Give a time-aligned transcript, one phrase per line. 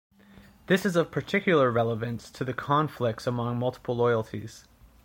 [0.65, 4.65] This is of particular relevance to the conflicts among multiple loyalties.